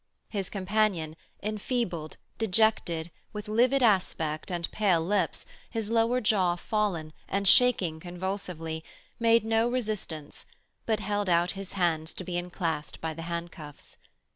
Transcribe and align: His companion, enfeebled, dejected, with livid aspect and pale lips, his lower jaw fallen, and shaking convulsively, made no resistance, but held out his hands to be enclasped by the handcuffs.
His 0.29 0.49
companion, 0.49 1.15
enfeebled, 1.43 2.17
dejected, 2.39 3.11
with 3.33 3.47
livid 3.47 3.83
aspect 3.83 4.49
and 4.49 4.67
pale 4.71 4.99
lips, 5.05 5.45
his 5.69 5.91
lower 5.91 6.19
jaw 6.19 6.55
fallen, 6.55 7.13
and 7.27 7.47
shaking 7.47 7.99
convulsively, 7.99 8.83
made 9.19 9.45
no 9.45 9.69
resistance, 9.69 10.47
but 10.87 11.01
held 11.01 11.29
out 11.29 11.51
his 11.51 11.73
hands 11.73 12.13
to 12.15 12.23
be 12.23 12.35
enclasped 12.35 12.99
by 12.99 13.13
the 13.13 13.21
handcuffs. 13.29 13.97